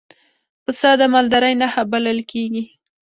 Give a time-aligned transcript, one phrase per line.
[0.63, 2.63] پسه د مالدارۍ نښه بلل کېږي.